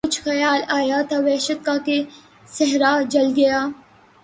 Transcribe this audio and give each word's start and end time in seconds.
کچھ 0.03 0.21
خیال 0.21 0.61
آیا 0.69 1.01
تھا 1.09 1.17
وحشت 1.19 1.59
کا 1.65 1.75
کہ 1.85 2.01
صحرا 2.47 2.93
جل 3.09 3.27
گیا 3.35 3.59